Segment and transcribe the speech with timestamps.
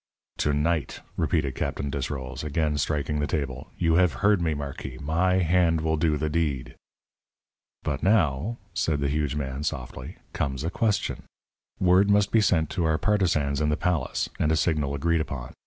[0.39, 3.69] "To night," repeated Captain Desrolles, again striking the table.
[3.77, 6.73] "You have heard me, marquis; my hand will do the deed."
[7.83, 11.21] "But now," said the huge man, softly, "comes a question.
[11.79, 15.53] Word must be sent to our partisans in the palace, and a signal agreed upon.